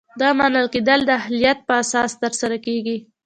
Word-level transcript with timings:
دا 0.21 0.29
منل 0.39 0.65
کیدل 0.73 0.99
د 1.05 1.09
اهلیت 1.21 1.57
په 1.67 1.73
اساس 1.83 2.11
ترسره 2.21 2.57
کیږي. 2.65 2.97